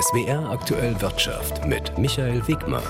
SWR 0.00 0.50
aktuell 0.50 0.98
Wirtschaft 1.02 1.66
mit 1.66 1.98
Michael 1.98 2.46
Wegmer. 2.48 2.82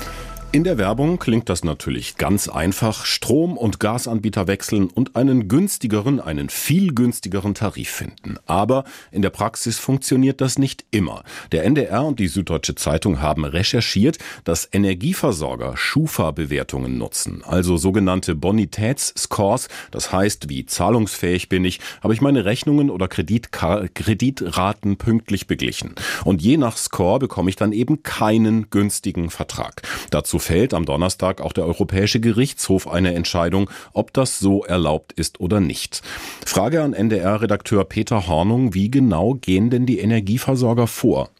In 0.52 0.65
der 0.65 0.78
Werbung 0.78 1.20
klingt 1.20 1.48
das 1.48 1.62
natürlich 1.62 2.16
ganz 2.16 2.48
einfach. 2.48 3.04
Strom- 3.04 3.56
und 3.56 3.78
Gasanbieter 3.78 4.48
wechseln 4.48 4.88
und 4.88 5.14
einen 5.14 5.46
günstigeren, 5.46 6.18
einen 6.18 6.48
viel 6.48 6.92
günstigeren 6.92 7.54
Tarif 7.54 7.88
finden. 7.88 8.36
Aber 8.46 8.82
in 9.12 9.22
der 9.22 9.30
Praxis 9.30 9.78
funktioniert 9.78 10.40
das 10.40 10.58
nicht 10.58 10.84
immer. 10.90 11.22
Der 11.52 11.62
NDR 11.66 12.04
und 12.04 12.18
die 12.18 12.26
Süddeutsche 12.26 12.75
Zeitung 12.75 13.22
haben 13.22 13.44
recherchiert, 13.44 14.18
dass 14.43 14.68
Energieversorger 14.72 15.76
Schufa-Bewertungen 15.76 16.98
nutzen, 16.98 17.44
also 17.44 17.76
sogenannte 17.76 18.35
Bonitätsscores. 18.35 19.68
Das 19.93 20.11
heißt, 20.11 20.48
wie 20.48 20.67
zahlungsfähig 20.67 21.48
bin 21.48 21.64
ich, 21.64 21.79
habe 22.03 22.12
ich 22.12 22.21
meine 22.21 22.44
Rechnungen 22.44 22.90
oder 22.90 23.07
Kreditka 23.07 23.86
Kreditraten 23.94 24.96
pünktlich 24.96 25.46
beglichen. 25.46 25.94
Und 26.25 26.43
je 26.43 26.57
nach 26.57 26.76
Score 26.76 27.21
bekomme 27.21 27.50
ich 27.50 27.57
dann 27.57 27.72
eben 27.72 28.03
keinen 28.03 28.68
günstigen 28.71 29.30
Vertrag. 29.30 29.82
Dazu 30.11 30.39
fällt 30.40 30.75
am 30.75 30.85
Donnerstag 30.85 31.40
auch 31.40 31.53
der 31.53 31.67
Europäische 31.67 32.21
Gerichtshof 32.21 32.89
eine 32.89 33.15
Entscheidung, 33.15 33.71
ob 33.93 34.12
das 34.12 34.39
so 34.39 34.65
erlaubt 34.65 35.13
ist 35.13 35.41
oder 35.41 35.61
nicht. 35.61 36.03
Frage 36.45 36.83
an 36.83 36.93
NDR-Redakteur 36.93 37.85
Peter 37.85 38.27
Hornung, 38.27 38.75
wie 38.75 38.91
genau 38.91 39.35
gehen 39.35 39.71
denn 39.71 39.87
die 39.87 40.01
Energieversorger 40.01 40.87
vor? 40.87 41.30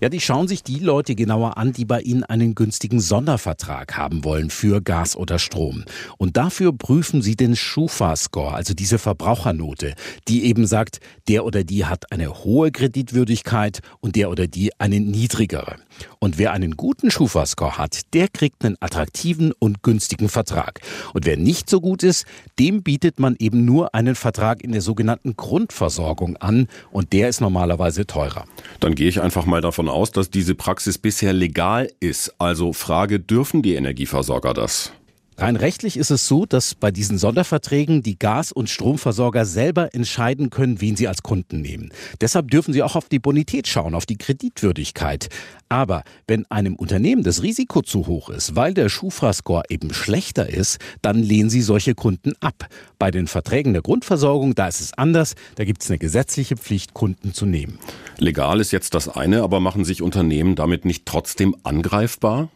Ja, 0.00 0.08
die 0.08 0.20
schauen 0.20 0.48
sich 0.48 0.62
die 0.62 0.78
Leute 0.78 1.14
genauer 1.14 1.56
an, 1.56 1.72
die 1.72 1.84
bei 1.84 2.00
ihnen 2.00 2.24
einen 2.24 2.54
günstigen 2.54 3.00
Sondervertrag 3.00 3.96
haben 3.96 4.24
wollen 4.24 4.50
für 4.50 4.80
Gas 4.82 5.16
oder 5.16 5.38
Strom. 5.38 5.84
Und 6.18 6.36
dafür 6.36 6.72
prüfen 6.72 7.22
sie 7.22 7.36
den 7.36 7.56
Schufa-Score, 7.56 8.54
also 8.54 8.74
diese 8.74 8.98
Verbrauchernote, 8.98 9.94
die 10.28 10.44
eben 10.44 10.66
sagt, 10.66 11.00
der 11.28 11.44
oder 11.44 11.64
die 11.64 11.84
hat 11.84 12.12
eine 12.12 12.44
hohe 12.44 12.70
Kreditwürdigkeit 12.70 13.80
und 14.00 14.16
der 14.16 14.30
oder 14.30 14.46
die 14.46 14.70
eine 14.78 15.00
niedrigere. 15.00 15.76
Und 16.18 16.38
wer 16.38 16.52
einen 16.52 16.76
guten 16.76 17.10
Schufa-Score 17.10 17.78
hat, 17.78 18.14
der 18.14 18.28
kriegt 18.28 18.64
einen 18.64 18.76
attraktiven 18.80 19.52
und 19.58 19.82
günstigen 19.82 20.28
Vertrag. 20.28 20.80
Und 21.14 21.26
wer 21.26 21.36
nicht 21.36 21.70
so 21.70 21.80
gut 21.80 22.02
ist, 22.02 22.26
dem 22.58 22.82
bietet 22.82 23.18
man 23.18 23.36
eben 23.38 23.64
nur 23.64 23.94
einen 23.94 24.14
Vertrag 24.14 24.62
in 24.62 24.72
der 24.72 24.80
sogenannten 24.80 25.36
Grundversorgung 25.36 26.36
an 26.36 26.68
und 26.90 27.12
der 27.12 27.28
ist 27.28 27.40
normalerweise 27.40 28.06
teurer. 28.06 28.44
Dann 28.80 28.94
gehe 28.94 29.08
ich 29.08 29.20
einfach 29.20 29.46
mal 29.46 29.60
davon 29.66 29.88
aus, 29.88 30.12
dass 30.12 30.30
diese 30.30 30.54
Praxis 30.54 30.96
bisher 30.96 31.32
legal 31.32 31.90
ist. 32.00 32.34
Also 32.38 32.72
Frage, 32.72 33.20
dürfen 33.20 33.62
die 33.62 33.74
Energieversorger 33.74 34.54
das? 34.54 34.92
Rein 35.38 35.56
rechtlich 35.56 35.98
ist 35.98 36.10
es 36.10 36.26
so, 36.26 36.46
dass 36.46 36.74
bei 36.74 36.90
diesen 36.90 37.18
Sonderverträgen 37.18 38.02
die 38.02 38.18
Gas- 38.18 38.52
und 38.52 38.70
Stromversorger 38.70 39.44
selber 39.44 39.94
entscheiden 39.94 40.48
können, 40.48 40.80
wen 40.80 40.96
sie 40.96 41.08
als 41.08 41.22
Kunden 41.22 41.60
nehmen. 41.60 41.90
Deshalb 42.22 42.50
dürfen 42.50 42.72
sie 42.72 42.82
auch 42.82 42.96
auf 42.96 43.10
die 43.10 43.18
Bonität 43.18 43.68
schauen, 43.68 43.94
auf 43.94 44.06
die 44.06 44.16
Kreditwürdigkeit. 44.16 45.28
Aber 45.68 46.04
wenn 46.26 46.50
einem 46.50 46.74
Unternehmen 46.74 47.22
das 47.22 47.42
Risiko 47.42 47.82
zu 47.82 48.06
hoch 48.06 48.30
ist, 48.30 48.56
weil 48.56 48.72
der 48.72 48.88
Schufa-Score 48.88 49.64
eben 49.68 49.92
schlechter 49.92 50.48
ist, 50.48 50.78
dann 51.02 51.22
lehnen 51.22 51.50
sie 51.50 51.60
solche 51.60 51.94
Kunden 51.94 52.32
ab. 52.40 52.68
Bei 52.98 53.10
den 53.10 53.26
Verträgen 53.26 53.74
der 53.74 53.82
Grundversorgung, 53.82 54.54
da 54.54 54.68
ist 54.68 54.80
es 54.80 54.94
anders. 54.94 55.34
Da 55.56 55.64
gibt 55.64 55.82
es 55.82 55.90
eine 55.90 55.98
gesetzliche 55.98 56.56
Pflicht, 56.56 56.94
Kunden 56.94 57.34
zu 57.34 57.44
nehmen. 57.44 57.78
Legal 58.16 58.58
ist 58.60 58.72
jetzt 58.72 58.94
das 58.94 59.08
eine, 59.08 59.42
aber 59.42 59.60
machen 59.60 59.84
sich 59.84 60.00
Unternehmen 60.00 60.54
damit 60.54 60.86
nicht 60.86 61.04
trotzdem 61.04 61.54
angreifbar? 61.62 62.48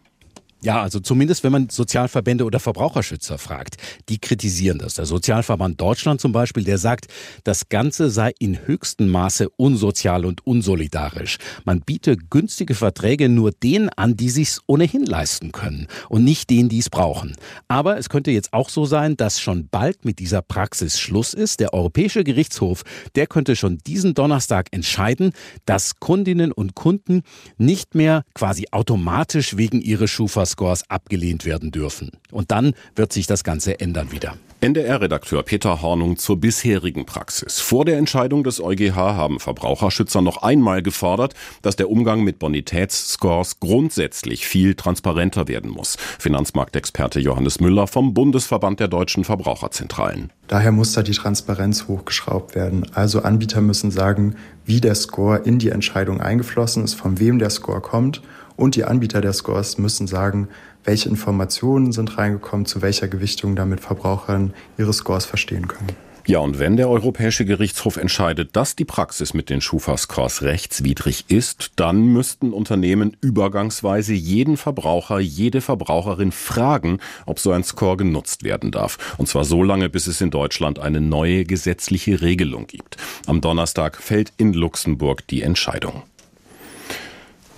Ja, 0.63 0.83
also 0.83 1.01
zumindest 1.01 1.43
wenn 1.43 1.53
man 1.53 1.71
Sozialverbände 1.71 2.45
oder 2.45 2.61
Verbraucherschützer 2.61 3.39
fragt, 3.39 3.77
die 4.11 4.19
kritisieren 4.19 4.79
das. 4.79 4.95
Der 4.95 5.07
Sozialverband 5.07 5.81
Deutschland 5.81 6.21
zum 6.21 6.33
Beispiel, 6.33 6.65
der 6.65 6.77
sagt, 6.77 7.07
das 7.45 7.71
Ganze 7.71 8.11
sei 8.11 8.33
in 8.39 8.67
höchstem 8.67 9.09
Maße 9.09 9.49
unsozial 9.57 10.27
und 10.27 10.47
unsolidarisch. 10.47 11.39
Man 11.65 11.81
biete 11.81 12.19
günstige 12.19 12.75
Verträge 12.75 13.31
nur 13.31 13.53
denen 13.53 13.89
an, 13.89 14.19
die 14.19 14.29
sich's 14.29 14.61
ohnehin 14.67 15.07
leisten 15.07 15.51
können 15.53 15.87
und 16.11 16.25
nicht 16.25 16.51
denen, 16.51 16.69
die 16.69 16.81
es 16.81 16.91
brauchen. 16.91 17.35
Aber 17.69 17.97
es 17.97 18.11
könnte 18.11 18.31
jetzt 18.31 18.53
auch 18.53 18.69
so 18.69 18.85
sein, 18.85 19.17
dass 19.17 19.41
schon 19.41 19.69
bald 19.71 20.05
mit 20.05 20.19
dieser 20.19 20.43
Praxis 20.43 21.01
Schluss 21.01 21.33
ist. 21.33 21.61
Der 21.61 21.73
Europäische 21.73 22.23
Gerichtshof, 22.23 22.83
der 23.15 23.27
könnte 23.27 23.57
schon 23.57 23.79
diesen 23.79 24.13
Donnerstag 24.13 24.67
entscheiden, 24.73 25.33
dass 25.65 26.01
Kundinnen 26.01 26.53
und 26.53 26.75
Kunden 26.75 27.23
nicht 27.57 27.95
mehr 27.95 28.25
quasi 28.35 28.67
automatisch 28.73 29.57
wegen 29.57 29.81
ihrer 29.81 30.07
Schufa 30.07 30.50
Scores 30.51 30.89
abgelehnt 30.89 31.45
werden 31.45 31.71
dürfen. 31.71 32.11
Und 32.31 32.51
dann 32.51 32.75
wird 32.95 33.13
sich 33.13 33.27
das 33.27 33.45
Ganze 33.45 33.81
ändern 33.81 34.13
wieder. 34.13 34.35
NDR-Redakteur 34.63 35.43
Peter 35.43 35.81
Hornung 35.81 36.19
zur 36.19 36.39
bisherigen 36.39 37.07
Praxis. 37.07 37.61
Vor 37.61 37.87
der 37.87 37.97
Entscheidung 37.97 38.45
des 38.45 38.61
EuGH 38.61 38.95
haben 38.95 39.41
Verbraucherschützer 39.41 40.21
noch 40.21 40.43
einmal 40.43 40.83
gefordert, 40.83 41.33
dass 41.63 41.77
der 41.77 41.91
Umgang 41.91 42.25
mit 42.25 42.39
Bonitätsscores 42.39 43.59
grundsätzlich 43.61 44.47
viel 44.47 44.75
transparenter 44.75 45.49
werden 45.49 45.71
muss. 45.71 45.97
Finanzmarktexperte 46.19 47.21
Johannes 47.21 47.61
Müller 47.61 47.87
vom 47.87 48.13
Bundesverband 48.13 48.81
der 48.81 48.89
deutschen 48.89 49.25
Verbraucherzentralen. 49.25 50.31
Daher 50.47 50.73
muss 50.73 50.93
da 50.93 51.03
die 51.03 51.13
Transparenz 51.13 51.89
hochgeschraubt 51.89 52.55
werden. 52.55 52.87
Also 52.93 53.23
Anbieter 53.23 53.63
müssen 53.63 53.91
sagen, 53.91 54.37
wie 54.67 54.83
der 54.83 54.95
Score 54.95 55.39
in 55.39 55.59
die 55.59 55.71
Entscheidung 55.71 56.21
eingeflossen 56.21 56.85
ist, 56.85 56.95
von 56.95 57.19
wem 57.19 57.39
der 57.39 57.49
Score 57.49 57.81
kommt 57.81 58.21
und 58.61 58.77
die 58.77 58.85
Anbieter 58.85 59.21
der 59.21 59.33
Scores 59.33 59.79
müssen 59.79 60.07
sagen, 60.07 60.49
welche 60.85 61.09
Informationen 61.09 61.93
sind 61.93 62.19
reingekommen, 62.19 62.67
zu 62.67 62.83
welcher 62.83 63.09
Gewichtung 63.09 63.57
damit 63.57 63.81
Verbrauchern 63.81 64.55
ihre 64.79 64.93
Scores 64.93 65.27
verstehen 65.27 65.67
können. 65.67 65.89
Ja, 66.27 66.39
und 66.39 66.59
wenn 66.59 66.77
der 66.77 66.89
Europäische 66.89 67.45
Gerichtshof 67.45 67.97
entscheidet, 67.97 68.55
dass 68.55 68.77
die 68.77 68.85
Praxis 68.85 69.33
mit 69.35 69.49
den 69.49 69.61
Schufa-Scores 69.61 70.43
rechtswidrig 70.43 71.25
ist, 71.29 71.73
dann 71.77 72.05
müssten 72.05 72.53
Unternehmen 72.53 73.17
übergangsweise 73.21 74.13
jeden 74.13 74.57
Verbraucher, 74.57 75.19
jede 75.19 75.61
Verbraucherin 75.61 76.31
fragen, 76.31 76.99
ob 77.27 77.41
so 77.41 77.53
ein 77.53 77.65
Score 77.65 77.97
genutzt 77.97 78.45
werden 78.45 78.71
darf. 78.71 79.17
Und 79.17 79.29
zwar 79.29 79.45
so 79.45 79.63
lange, 79.63 79.89
bis 79.89 80.07
es 80.07 80.21
in 80.21 80.31
Deutschland 80.31 80.79
eine 80.79 81.01
neue 81.01 81.45
gesetzliche 81.45 82.21
Regelung 82.21 82.67
gibt. 82.67 82.99
Am 83.27 83.41
Donnerstag 83.41 83.97
fällt 83.97 84.33
in 84.37 84.53
Luxemburg 84.53 85.27
die 85.27 85.43
Entscheidung. 85.43 86.03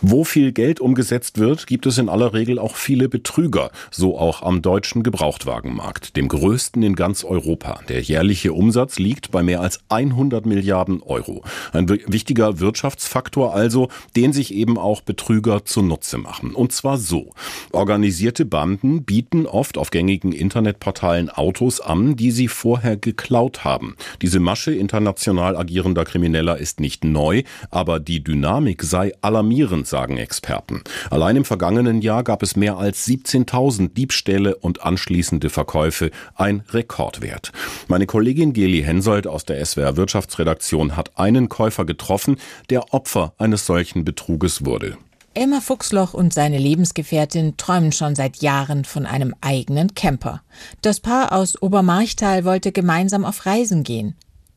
Wo 0.04 0.24
viel 0.24 0.50
Geld 0.50 0.80
umgesetzt 0.80 1.38
wird, 1.38 1.68
gibt 1.68 1.86
es 1.86 1.96
in 1.96 2.08
aller 2.08 2.34
Regel 2.34 2.58
auch 2.58 2.74
viele 2.74 3.08
Betrüger, 3.08 3.70
so 3.92 4.18
auch 4.18 4.42
am 4.42 4.60
deutschen 4.60 5.04
Gebrauchtwagenmarkt, 5.04 6.16
dem 6.16 6.26
größten 6.26 6.82
in 6.82 6.96
ganz 6.96 7.22
Europa. 7.22 7.78
Der 7.88 8.00
jährliche 8.00 8.52
Umsatz 8.52 8.98
liegt 8.98 9.30
bei 9.30 9.44
mehr 9.44 9.60
als 9.60 9.78
100 9.90 10.44
Milliarden 10.44 11.02
Euro. 11.02 11.44
Ein 11.72 11.88
wichtiger 11.88 12.58
Wirtschaftsfaktor 12.58 13.54
also, 13.54 13.90
den 14.16 14.32
sich 14.32 14.52
eben 14.52 14.76
auch 14.76 15.02
Betrüger 15.02 15.64
zunutze 15.64 16.18
machen. 16.18 16.56
Und 16.56 16.72
zwar 16.72 16.98
so. 16.98 17.30
Organisierte 17.70 18.44
Banden 18.44 19.04
bieten 19.04 19.46
oft 19.46 19.78
auf 19.78 19.90
gängigen 19.90 20.32
Internetportalen 20.32 21.30
Autos 21.30 21.80
an, 21.80 22.16
die 22.16 22.32
sie 22.32 22.48
vorher 22.48 22.96
geklaut 22.96 23.62
haben. 23.62 23.94
Diese 24.20 24.40
Masche 24.40 24.74
international 24.74 25.56
agierender 25.56 26.04
Krimineller 26.04 26.58
ist 26.58 26.80
nicht 26.80 27.04
neu, 27.04 27.44
aber 27.70 28.00
die 28.00 28.24
Dynamik 28.24 28.82
sei 28.82 29.12
alarmierend 29.20 29.91
sagen 29.92 30.16
Experten. 30.16 30.82
Allein 31.10 31.36
im 31.36 31.44
vergangenen 31.44 32.00
Jahr 32.00 32.24
gab 32.24 32.42
es 32.42 32.56
mehr 32.56 32.78
als 32.78 33.06
17.000 33.06 33.92
Diebstähle 33.92 34.56
und 34.56 34.82
anschließende 34.82 35.50
Verkäufe, 35.50 36.10
ein 36.34 36.64
Rekordwert. 36.70 37.52
Meine 37.88 38.06
Kollegin 38.06 38.54
Geli 38.54 38.82
Hensoldt 38.82 39.26
aus 39.26 39.44
der 39.44 39.64
SWR 39.64 39.96
Wirtschaftsredaktion 39.96 40.96
hat 40.96 41.18
einen 41.18 41.50
Käufer 41.50 41.84
getroffen, 41.84 42.38
der 42.70 42.94
Opfer 42.94 43.34
eines 43.36 43.66
solchen 43.66 44.04
Betruges 44.04 44.64
wurde. 44.64 44.96
Elmar 45.34 45.62
Fuchsloch 45.62 46.12
und 46.12 46.34
seine 46.34 46.58
Lebensgefährtin 46.58 47.56
träumen 47.56 47.92
schon 47.92 48.14
seit 48.14 48.38
Jahren 48.38 48.84
von 48.84 49.06
einem 49.06 49.34
eigenen 49.40 49.94
Camper. 49.94 50.42
Das 50.82 51.00
Paar 51.00 51.32
aus 51.32 51.60
Obermarchtal 51.60 52.44
wollte 52.44 52.72
gemeinsam 52.72 53.24
auf 53.24 53.46
Reisen 53.46 53.82
gehen. 53.82 54.14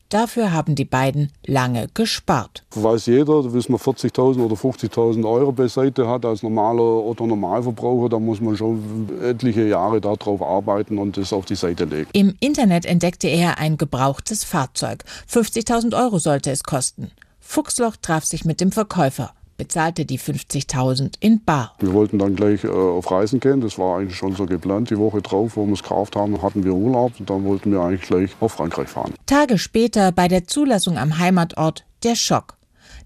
Dafür 0.08 0.52
haben 0.52 0.74
die 0.76 0.84
beiden 0.84 1.32
lange 1.46 1.88
gespart. 1.92 2.64
Weiß 2.74 3.06
jeder, 3.06 3.42
dass 3.42 3.68
man 3.68 3.80
40.000 3.80 4.38
oder 4.38 4.54
50.000 4.54 5.28
Euro 5.28 5.52
beiseite 5.52 6.08
hat 6.08 6.24
als 6.24 6.42
normaler 6.42 6.82
Otto 6.82 7.26
Normalverbraucher, 7.26 8.08
da 8.08 8.18
muss 8.18 8.40
man 8.40 8.56
schon 8.56 9.08
etliche 9.22 9.66
Jahre 9.66 10.00
darauf 10.00 10.42
arbeiten 10.42 10.98
und 10.98 11.16
das 11.16 11.32
auf 11.32 11.44
die 11.44 11.56
Seite 11.56 11.84
legen. 11.84 12.08
Im 12.12 12.34
Internet 12.38 12.86
entdeckte 12.86 13.28
er 13.28 13.58
ein 13.58 13.76
gebrauchtes 13.76 14.44
Fahrzeug. 14.44 15.04
50.000 15.28 15.96
Euro 16.00 16.18
sollte 16.18 16.50
es 16.50 16.62
kosten. 16.62 17.10
Fuchsloch 17.40 17.96
traf 18.00 18.24
sich 18.24 18.44
mit 18.44 18.60
dem 18.60 18.72
Verkäufer 18.72 19.32
bezahlte 19.56 20.04
die 20.04 20.18
50.000 20.18 21.14
in 21.20 21.44
Bar. 21.44 21.74
Wir 21.78 21.92
wollten 21.92 22.18
dann 22.18 22.36
gleich 22.36 22.64
äh, 22.64 22.68
auf 22.68 23.10
Reisen 23.10 23.40
gehen. 23.40 23.60
Das 23.60 23.78
war 23.78 23.98
eigentlich 23.98 24.16
schon 24.16 24.34
so 24.34 24.46
geplant. 24.46 24.90
Die 24.90 24.98
Woche 24.98 25.22
drauf, 25.22 25.56
wo 25.56 25.66
wir 25.66 25.74
es 25.74 25.82
gekauft 25.82 26.16
haben, 26.16 26.40
hatten 26.42 26.64
wir 26.64 26.74
Urlaub. 26.74 27.12
Und 27.18 27.30
dann 27.30 27.44
wollten 27.44 27.72
wir 27.72 27.80
eigentlich 27.80 28.02
gleich 28.02 28.30
auf 28.40 28.52
Frankreich 28.52 28.88
fahren. 28.88 29.14
Tage 29.26 29.58
später 29.58 30.12
bei 30.12 30.28
der 30.28 30.46
Zulassung 30.46 30.98
am 30.98 31.18
Heimatort 31.18 31.84
der 32.02 32.14
Schock. 32.14 32.56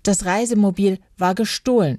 Das 0.03 0.25
Reisemobil 0.25 0.99
war 1.19 1.35
gestohlen. 1.35 1.99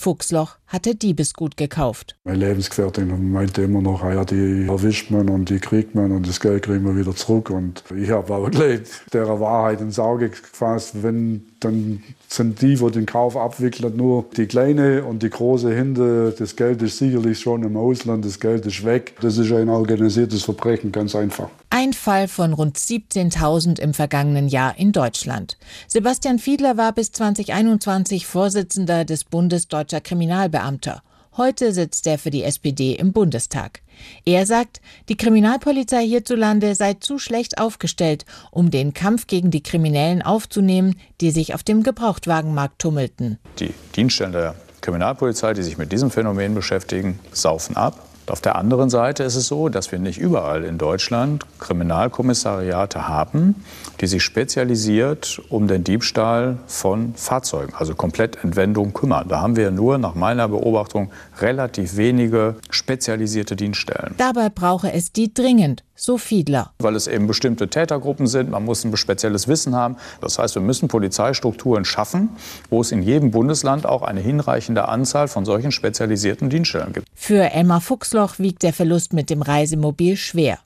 Fuchsloch 0.00 0.56
hatte 0.66 0.94
Diebesgut 0.94 1.58
gekauft. 1.58 2.16
Meine 2.24 2.38
Lebensgefährtin 2.38 3.32
meinte 3.32 3.62
immer 3.62 3.82
noch, 3.82 4.02
ja, 4.02 4.24
die 4.24 4.66
erwischt 4.66 5.10
man 5.10 5.28
und 5.28 5.50
die 5.50 5.58
kriegt 5.58 5.94
man 5.94 6.10
und 6.10 6.26
das 6.26 6.40
Geld 6.40 6.62
kriegen 6.62 6.84
wir 6.84 6.96
wieder 6.96 7.14
zurück. 7.14 7.50
Und 7.50 7.84
ich 7.94 8.08
habe 8.08 8.32
auch 8.32 8.50
gleich 8.50 8.80
der 9.12 9.28
Wahrheit 9.40 9.82
ins 9.82 9.98
Auge 9.98 10.30
gefasst, 10.30 11.02
wenn 11.02 11.44
dann 11.60 12.02
sind 12.28 12.62
die, 12.62 12.76
die 12.76 12.90
den 12.90 13.04
Kauf 13.04 13.36
abwickeln, 13.36 13.94
nur 13.96 14.24
die 14.36 14.46
kleine 14.46 15.04
und 15.04 15.22
die 15.22 15.28
große 15.28 15.70
Hinde. 15.74 16.34
Das 16.38 16.56
Geld 16.56 16.80
ist 16.80 16.96
sicherlich 16.96 17.38
schon 17.38 17.62
im 17.62 17.76
Ausland, 17.76 18.24
das 18.24 18.40
Geld 18.40 18.64
ist 18.64 18.84
weg. 18.84 19.16
Das 19.20 19.36
ist 19.36 19.52
ein 19.52 19.68
organisiertes 19.68 20.44
Verbrechen, 20.44 20.92
ganz 20.92 21.14
einfach. 21.14 21.50
Ein 21.82 21.94
Fall 21.94 22.28
von 22.28 22.52
rund 22.52 22.76
17.000 22.76 23.80
im 23.80 23.94
vergangenen 23.94 24.48
Jahr 24.48 24.76
in 24.76 24.92
Deutschland. 24.92 25.56
Sebastian 25.88 26.38
Fiedler 26.38 26.76
war 26.76 26.92
bis 26.92 27.10
2021 27.12 28.26
Vorsitzender 28.26 29.06
des 29.06 29.24
Bundes 29.24 29.66
Deutscher 29.66 30.02
Kriminalbeamter. 30.02 31.02
Heute 31.38 31.72
sitzt 31.72 32.06
er 32.06 32.18
für 32.18 32.28
die 32.28 32.42
SPD 32.42 32.92
im 32.96 33.14
Bundestag. 33.14 33.80
Er 34.26 34.44
sagt, 34.44 34.82
die 35.08 35.16
Kriminalpolizei 35.16 36.04
hierzulande 36.04 36.74
sei 36.74 36.98
zu 37.00 37.18
schlecht 37.18 37.56
aufgestellt, 37.56 38.26
um 38.50 38.70
den 38.70 38.92
Kampf 38.92 39.26
gegen 39.26 39.50
die 39.50 39.62
Kriminellen 39.62 40.20
aufzunehmen, 40.20 41.00
die 41.22 41.30
sich 41.30 41.54
auf 41.54 41.62
dem 41.62 41.82
Gebrauchtwagenmarkt 41.82 42.78
tummelten. 42.78 43.38
Die 43.58 43.72
Dienststellen 43.96 44.32
der 44.32 44.54
Kriminalpolizei, 44.82 45.54
die 45.54 45.62
sich 45.62 45.78
mit 45.78 45.92
diesem 45.92 46.10
Phänomen 46.10 46.54
beschäftigen, 46.54 47.18
saufen 47.32 47.74
ab. 47.78 48.09
Auf 48.26 48.40
der 48.40 48.56
anderen 48.56 48.90
Seite 48.90 49.24
ist 49.24 49.34
es 49.34 49.48
so, 49.48 49.68
dass 49.68 49.90
wir 49.90 49.98
nicht 49.98 50.18
überall 50.18 50.64
in 50.64 50.78
Deutschland 50.78 51.44
Kriminalkommissariate 51.58 53.08
haben, 53.08 53.56
die 54.00 54.06
sich 54.06 54.22
spezialisiert 54.22 55.42
um 55.48 55.66
den 55.66 55.82
Diebstahl 55.82 56.58
von 56.66 57.14
Fahrzeugen, 57.16 57.74
also 57.74 57.94
Komplettentwendung 57.94 58.92
kümmern. 58.92 59.26
Da 59.28 59.40
haben 59.40 59.56
wir 59.56 59.70
nur 59.70 59.98
nach 59.98 60.14
meiner 60.14 60.48
Beobachtung 60.48 61.10
relativ 61.40 61.96
wenige 61.96 62.56
spezialisierte 62.70 63.56
Dienststellen. 63.56 64.14
Dabei 64.16 64.48
brauche 64.48 64.92
es 64.92 65.12
die 65.12 65.34
dringend, 65.34 65.82
so 66.00 66.18
Fiedler. 66.18 66.72
Weil 66.78 66.96
es 66.96 67.06
eben 67.06 67.26
bestimmte 67.26 67.68
Tätergruppen 67.68 68.26
sind, 68.26 68.50
man 68.50 68.64
muss 68.64 68.84
ein 68.84 68.96
spezielles 68.96 69.48
Wissen 69.48 69.74
haben. 69.74 69.96
Das 70.20 70.38
heißt, 70.38 70.54
wir 70.54 70.62
müssen 70.62 70.88
Polizeistrukturen 70.88 71.84
schaffen, 71.84 72.30
wo 72.70 72.80
es 72.80 72.92
in 72.92 73.02
jedem 73.02 73.30
Bundesland 73.30 73.86
auch 73.86 74.02
eine 74.02 74.20
hinreichende 74.20 74.88
Anzahl 74.88 75.28
von 75.28 75.44
solchen 75.44 75.72
spezialisierten 75.72 76.50
Dienststellen 76.50 76.92
gibt. 76.92 77.06
Für 77.14 77.50
Elmar 77.50 77.80
Fuchsloch 77.80 78.38
wiegt 78.38 78.62
der 78.62 78.72
Verlust 78.72 79.12
mit 79.12 79.30
dem 79.30 79.42
Reisemobil 79.42 80.16
schwer. 80.16 80.58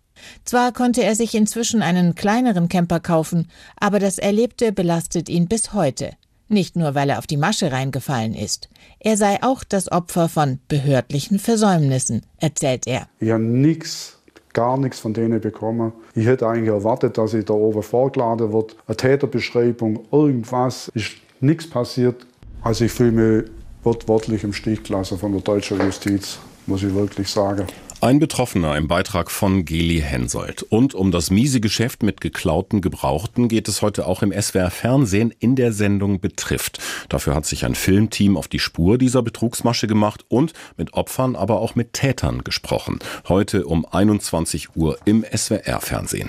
Zwar 0.44 0.72
konnte 0.72 1.02
er 1.02 1.14
sich 1.14 1.34
inzwischen 1.34 1.82
einen 1.82 2.14
kleineren 2.14 2.68
Camper 2.68 3.00
kaufen, 3.00 3.48
aber 3.76 3.98
das 3.98 4.18
Erlebte 4.18 4.72
belastet 4.72 5.28
ihn 5.28 5.48
bis 5.48 5.72
heute. 5.72 6.12
Nicht 6.48 6.76
nur, 6.76 6.94
weil 6.94 7.10
er 7.10 7.18
auf 7.18 7.26
die 7.26 7.36
Masche 7.36 7.72
reingefallen 7.72 8.34
ist. 8.34 8.68
Er 9.00 9.16
sei 9.16 9.42
auch 9.42 9.64
das 9.64 9.90
Opfer 9.90 10.28
von 10.28 10.60
behördlichen 10.68 11.38
Versäumnissen, 11.38 12.22
erzählt 12.38 12.86
er. 12.86 13.08
Ich 13.18 13.30
habe 13.30 13.42
nichts, 13.42 14.18
gar 14.54 14.78
nichts 14.78 15.00
von 15.00 15.12
denen 15.12 15.40
bekommen. 15.40 15.92
Ich 16.14 16.26
hätte 16.26 16.48
eigentlich 16.48 16.70
erwartet, 16.70 17.18
dass 17.18 17.34
ich 17.34 17.44
da 17.44 17.52
oben 17.52 17.82
vorgeladen 17.82 18.52
wird. 18.52 18.76
Eine 18.86 18.96
Täterbeschreibung, 18.96 20.00
irgendwas, 20.10 20.90
ist 20.94 21.12
nichts 21.40 21.68
passiert. 21.68 22.26
Also 22.62 22.86
ich 22.86 22.92
fühle 22.92 23.12
mich 23.12 23.50
wortwörtlich 23.82 24.42
im 24.44 24.54
Stich 24.54 24.82
gelassen 24.82 25.18
von 25.18 25.32
der 25.32 25.42
deutschen 25.42 25.78
Justiz, 25.80 26.38
muss 26.66 26.82
ich 26.82 26.94
wirklich 26.94 27.28
sagen. 27.28 27.66
Ein 28.04 28.18
Betroffener 28.18 28.76
im 28.76 28.86
Beitrag 28.86 29.30
von 29.30 29.64
Geli 29.64 29.98
Hensoldt. 29.98 30.62
Und 30.62 30.94
um 30.94 31.10
das 31.10 31.30
miese 31.30 31.58
Geschäft 31.58 32.02
mit 32.02 32.20
geklauten 32.20 32.82
Gebrauchten 32.82 33.48
geht 33.48 33.66
es 33.66 33.80
heute 33.80 34.06
auch 34.06 34.20
im 34.20 34.30
SWR 34.30 34.70
Fernsehen 34.70 35.32
in 35.38 35.56
der 35.56 35.72
Sendung 35.72 36.20
Betrifft. 36.20 36.80
Dafür 37.08 37.34
hat 37.34 37.46
sich 37.46 37.64
ein 37.64 37.74
Filmteam 37.74 38.36
auf 38.36 38.46
die 38.46 38.58
Spur 38.58 38.98
dieser 38.98 39.22
Betrugsmasche 39.22 39.86
gemacht 39.86 40.26
und 40.28 40.52
mit 40.76 40.92
Opfern, 40.92 41.34
aber 41.34 41.60
auch 41.60 41.76
mit 41.76 41.94
Tätern 41.94 42.44
gesprochen. 42.44 42.98
Heute 43.26 43.64
um 43.64 43.86
21 43.86 44.76
Uhr 44.76 44.98
im 45.06 45.24
SWR 45.34 45.80
Fernsehen. 45.80 46.28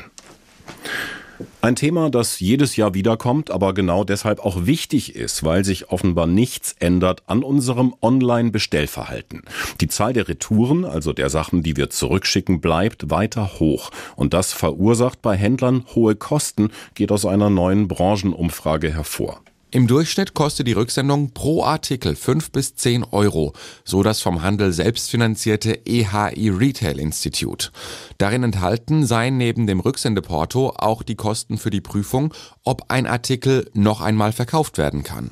Ein 1.61 1.75
Thema, 1.75 2.09
das 2.09 2.39
jedes 2.39 2.75
Jahr 2.75 2.93
wiederkommt, 2.93 3.51
aber 3.51 3.73
genau 3.73 4.03
deshalb 4.03 4.39
auch 4.39 4.65
wichtig 4.65 5.15
ist, 5.15 5.43
weil 5.43 5.65
sich 5.65 5.89
offenbar 5.89 6.27
nichts 6.27 6.75
ändert 6.79 7.23
an 7.27 7.43
unserem 7.43 7.93
Online-Bestellverhalten. 8.01 9.41
Die 9.81 9.87
Zahl 9.87 10.13
der 10.13 10.27
Retouren, 10.27 10.85
also 10.85 11.13
der 11.13 11.29
Sachen, 11.29 11.63
die 11.63 11.75
wir 11.75 11.89
zurückschicken, 11.89 12.61
bleibt 12.61 13.09
weiter 13.09 13.59
hoch. 13.59 13.91
Und 14.15 14.33
das 14.33 14.53
verursacht 14.53 15.21
bei 15.21 15.35
Händlern 15.35 15.85
hohe 15.95 16.15
Kosten, 16.15 16.69
geht 16.93 17.11
aus 17.11 17.25
einer 17.25 17.49
neuen 17.49 17.87
Branchenumfrage 17.87 18.93
hervor. 18.93 19.41
Im 19.71 19.87
Durchschnitt 19.87 20.33
kostet 20.33 20.67
die 20.67 20.73
Rücksendung 20.73 21.31
pro 21.31 21.63
Artikel 21.63 22.15
5 22.15 22.51
bis 22.51 22.75
10 22.75 23.03
Euro, 23.03 23.53
so 23.83 24.03
das 24.03 24.21
vom 24.21 24.41
Handel 24.41 24.71
selbstfinanzierte 24.71 25.85
EHI 25.85 26.49
Retail 26.49 26.99
Institute. 26.99 27.71
Darin 28.17 28.43
enthalten 28.43 29.05
seien 29.05 29.37
neben 29.37 29.67
dem 29.67 29.81
Rücksendeporto 29.81 30.73
auch 30.77 31.03
die 31.03 31.15
Kosten 31.15 31.57
für 31.57 31.71
die 31.71 31.81
Prüfung, 31.81 32.33
ob 32.63 32.85
ein 32.89 33.05
Artikel 33.05 33.69
noch 33.73 34.01
einmal 34.01 34.31
verkauft 34.31 34.77
werden 34.77 35.03
kann. 35.03 35.31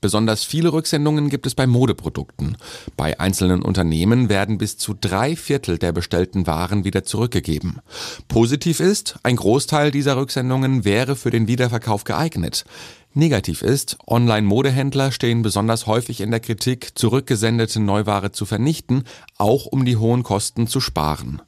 Besonders 0.00 0.44
viele 0.44 0.72
Rücksendungen 0.72 1.28
gibt 1.28 1.46
es 1.46 1.54
bei 1.54 1.66
Modeprodukten. 1.66 2.56
Bei 2.96 3.18
einzelnen 3.20 3.62
Unternehmen 3.62 4.28
werden 4.28 4.58
bis 4.58 4.78
zu 4.78 4.94
drei 4.98 5.36
Viertel 5.36 5.78
der 5.78 5.92
bestellten 5.92 6.46
Waren 6.46 6.84
wieder 6.84 7.04
zurückgegeben. 7.04 7.80
Positiv 8.28 8.80
ist, 8.80 9.18
ein 9.22 9.36
Großteil 9.36 9.90
dieser 9.90 10.16
Rücksendungen 10.16 10.84
wäre 10.84 11.16
für 11.16 11.30
den 11.30 11.48
Wiederverkauf 11.48 12.04
geeignet. 12.04 12.64
Negativ 13.12 13.62
ist, 13.62 13.98
Online-Modehändler 14.06 15.10
stehen 15.10 15.42
besonders 15.42 15.86
häufig 15.86 16.20
in 16.20 16.30
der 16.30 16.38
Kritik, 16.38 16.96
zurückgesendete 16.96 17.80
Neuware 17.80 18.30
zu 18.30 18.46
vernichten, 18.46 19.04
auch 19.36 19.66
um 19.66 19.84
die 19.84 19.96
hohen 19.96 20.22
Kosten 20.22 20.68
zu 20.68 20.80
sparen. 20.80 21.42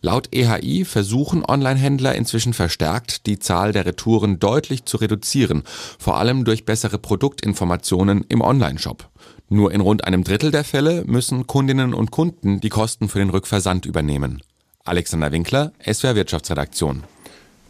Laut 0.00 0.28
EHI 0.32 0.84
versuchen 0.84 1.44
Online-Händler 1.44 2.14
inzwischen 2.14 2.52
verstärkt, 2.52 3.26
die 3.26 3.38
Zahl 3.38 3.72
der 3.72 3.86
Retouren 3.86 4.38
deutlich 4.38 4.84
zu 4.84 4.98
reduzieren, 4.98 5.62
vor 5.98 6.18
allem 6.18 6.44
durch 6.44 6.64
bessere 6.64 6.98
Produktinformationen 6.98 8.24
im 8.28 8.40
Online-Shop. 8.40 9.08
Nur 9.48 9.72
in 9.72 9.80
rund 9.80 10.04
einem 10.04 10.24
Drittel 10.24 10.50
der 10.50 10.62
Fälle 10.62 11.04
müssen 11.06 11.46
Kundinnen 11.46 11.94
und 11.94 12.10
Kunden 12.10 12.60
die 12.60 12.68
Kosten 12.68 13.08
für 13.08 13.18
den 13.18 13.30
Rückversand 13.30 13.86
übernehmen. 13.86 14.42
Alexander 14.84 15.32
Winkler, 15.32 15.72
SWR 15.82 16.14
Wirtschaftsredaktion. 16.14 17.04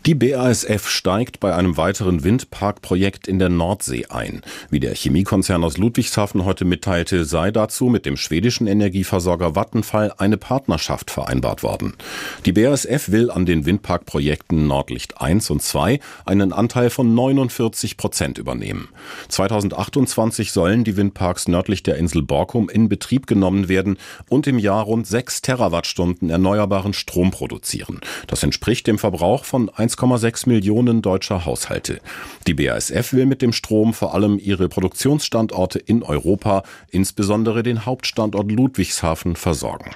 Die 0.06 0.14
BASF 0.14 0.88
steigt 0.88 1.38
bei 1.40 1.54
einem 1.54 1.76
weiteren 1.76 2.24
Windparkprojekt 2.24 3.28
in 3.28 3.38
der 3.38 3.50
Nordsee 3.50 4.06
ein. 4.06 4.42
Wie 4.70 4.80
der 4.80 4.94
Chemiekonzern 4.94 5.62
aus 5.64 5.76
Ludwigshafen 5.76 6.44
heute 6.46 6.64
mitteilte, 6.64 7.24
sei 7.26 7.50
dazu 7.50 7.86
mit 7.86 8.06
dem 8.06 8.16
schwedischen 8.16 8.66
Energieversorger 8.68 9.54
Vattenfall 9.54 10.14
eine 10.16 10.38
Partnerschaft 10.38 11.10
vereinbart 11.10 11.62
worden. 11.62 11.94
Die 12.46 12.52
BASF 12.52 13.10
will 13.10 13.30
an 13.30 13.44
den 13.44 13.66
Windparkprojekten 13.66 14.66
Nordlicht 14.66 15.20
1 15.20 15.50
und 15.50 15.62
2 15.62 16.00
einen 16.24 16.52
Anteil 16.54 16.88
von 16.88 17.14
49 17.14 17.98
Prozent 17.98 18.38
übernehmen. 18.38 18.88
2028 19.28 20.52
sollen 20.52 20.84
die 20.84 20.96
Windparks 20.96 21.48
nördlich 21.48 21.82
der 21.82 21.96
Insel 21.96 22.22
Borkum 22.22 22.70
in 22.70 22.88
Betrieb 22.88 23.26
genommen 23.26 23.68
werden 23.68 23.98
und 24.30 24.46
im 24.46 24.58
Jahr 24.58 24.84
rund 24.84 25.06
6 25.06 25.42
Terawattstunden 25.42 26.30
erneuerbaren 26.30 26.94
Strom 26.94 27.30
produzieren. 27.30 28.00
Das 28.26 28.42
entspricht 28.42 28.86
dem 28.86 28.98
Verbrauch 28.98 29.44
von 29.44 29.68
1 29.68 29.97
1,6 29.98 30.48
Millionen 30.48 31.02
deutscher 31.02 31.44
Haushalte. 31.44 32.00
Die 32.46 32.54
BASF 32.54 33.12
will 33.12 33.26
mit 33.26 33.42
dem 33.42 33.52
Strom 33.52 33.92
vor 33.92 34.14
allem 34.14 34.38
ihre 34.38 34.68
Produktionsstandorte 34.68 35.78
in 35.78 36.02
Europa, 36.02 36.62
insbesondere 36.90 37.62
den 37.62 37.84
Hauptstandort 37.84 38.50
Ludwigshafen, 38.50 39.36
versorgen. 39.36 39.90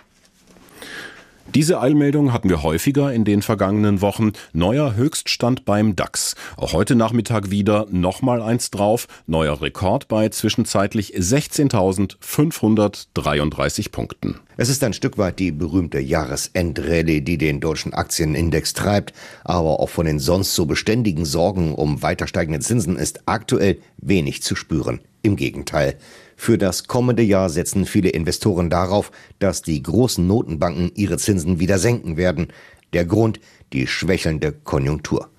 Diese 1.55 1.81
Eilmeldung 1.81 2.33
hatten 2.33 2.49
wir 2.49 2.63
häufiger 2.63 3.13
in 3.13 3.27
den 3.27 3.43
vergangenen 3.43 4.01
Wochen. 4.01 4.33
Neuer 4.55 4.95
Höchststand 4.95 5.67
beim 5.67 5.95
DAX. 5.97 6.35
Auch 6.57 6.73
heute 6.73 6.95
Nachmittag 6.95 7.51
wieder 7.51 7.87
nochmal 7.91 8.41
eins 8.41 8.71
drauf. 8.71 9.07
Neuer 9.27 9.61
Rekord 9.61 10.09
bei 10.09 10.31
zwischenzeitlich 10.31 11.15
16.533 11.15 13.93
Punkten. 13.93 14.41
Es 14.59 14.69
ist 14.69 14.85
ein 14.85 14.93
Stück 14.93 15.17
weit 15.17 15.39
die 15.39 15.51
berühmte 15.51 15.99
Jahresendrallye, 15.99 17.23
die 17.23 17.39
den 17.39 17.61
deutschen 17.61 17.95
Aktienindex 17.95 18.75
treibt. 18.75 19.15
Aber 19.45 19.81
auch 19.81 19.89
von 19.89 20.05
den 20.05 20.19
sonst 20.19 20.55
so 20.55 20.67
beständigen 20.67 21.25
Sorgen 21.25 21.75
um 21.75 22.03
weiter 22.03 22.27
steigende 22.27 22.61
Zinsen 22.61 22.97
ist 22.97 23.23
aktuell 23.27 23.79
wenig 23.97 24.43
zu 24.43 24.55
spüren. 24.55 25.01
Im 25.23 25.37
Gegenteil. 25.37 25.97
Für 26.37 26.59
das 26.59 26.87
kommende 26.87 27.23
Jahr 27.23 27.49
setzen 27.49 27.87
viele 27.87 28.11
Investoren 28.11 28.69
darauf, 28.69 29.11
dass 29.39 29.63
die 29.63 29.83
großen 29.83 30.27
Notenbanken 30.27 30.91
ihre 30.97 31.17
Zinsen 31.17 31.59
wieder 31.59 31.79
senken 31.79 32.17
werden. 32.17 32.49
Der 32.93 33.07
Grund 33.07 33.41
die 33.73 33.87
schwächelnde 33.87 34.53
Konjunktur. 34.53 35.32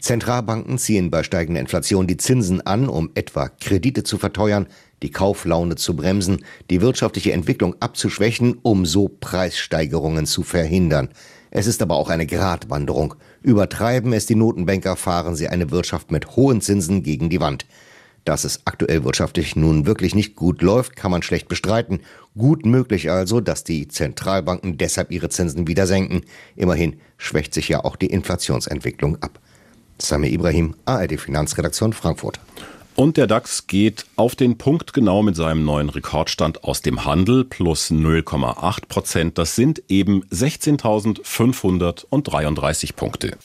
Zentralbanken 0.00 0.78
ziehen 0.78 1.10
bei 1.10 1.22
steigender 1.22 1.60
Inflation 1.60 2.06
die 2.06 2.16
Zinsen 2.16 2.60
an, 2.62 2.88
um 2.88 3.10
etwa 3.14 3.48
Kredite 3.48 4.02
zu 4.02 4.16
verteuern, 4.16 4.66
die 5.02 5.10
Kauflaune 5.10 5.76
zu 5.76 5.94
bremsen, 5.94 6.44
die 6.70 6.80
wirtschaftliche 6.80 7.32
Entwicklung 7.32 7.76
abzuschwächen, 7.80 8.58
um 8.62 8.86
so 8.86 9.08
Preissteigerungen 9.08 10.26
zu 10.26 10.42
verhindern. 10.42 11.10
Es 11.50 11.66
ist 11.66 11.82
aber 11.82 11.96
auch 11.96 12.08
eine 12.08 12.26
Gratwanderung. 12.26 13.14
Übertreiben 13.42 14.12
es 14.12 14.26
die 14.26 14.36
Notenbanker, 14.36 14.96
fahren 14.96 15.36
sie 15.36 15.48
eine 15.48 15.70
Wirtschaft 15.70 16.10
mit 16.10 16.36
hohen 16.36 16.60
Zinsen 16.60 17.02
gegen 17.02 17.28
die 17.28 17.40
Wand. 17.40 17.66
Dass 18.24 18.44
es 18.44 18.60
aktuell 18.66 19.04
wirtschaftlich 19.04 19.56
nun 19.56 19.86
wirklich 19.86 20.14
nicht 20.14 20.36
gut 20.36 20.62
läuft, 20.62 20.94
kann 20.94 21.10
man 21.10 21.22
schlecht 21.22 21.48
bestreiten. 21.48 22.00
Gut 22.36 22.64
möglich 22.66 23.10
also, 23.10 23.40
dass 23.40 23.64
die 23.64 23.88
Zentralbanken 23.88 24.78
deshalb 24.78 25.10
ihre 25.10 25.30
Zinsen 25.30 25.66
wieder 25.66 25.86
senken. 25.86 26.22
Immerhin 26.54 27.00
schwächt 27.16 27.54
sich 27.54 27.68
ja 27.68 27.82
auch 27.84 27.96
die 27.96 28.06
Inflationsentwicklung 28.06 29.22
ab. 29.22 29.40
Sami 30.00 30.28
Ibrahim, 30.28 30.74
ARD 30.86 31.20
Finanzredaktion 31.20 31.92
Frankfurt. 31.92 32.40
Und 32.96 33.16
der 33.16 33.26
DAX 33.26 33.66
geht 33.66 34.04
auf 34.16 34.34
den 34.34 34.58
Punkt 34.58 34.92
genau 34.92 35.22
mit 35.22 35.34
seinem 35.36 35.64
neuen 35.64 35.88
Rekordstand 35.88 36.64
aus 36.64 36.82
dem 36.82 37.06
Handel 37.06 37.44
plus 37.44 37.90
0,8 37.90 38.88
Prozent. 38.88 39.38
Das 39.38 39.56
sind 39.56 39.82
eben 39.88 40.22
16.533 40.26 42.94
Punkte. 42.94 43.38